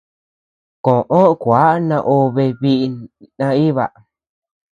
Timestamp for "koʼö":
0.85-1.21